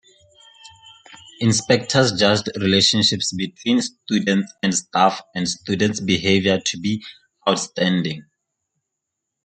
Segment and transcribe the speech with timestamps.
[1.41, 7.03] Inspectors judged relationships between students and staff and student behaviour to be
[7.47, 8.25] "outstanding".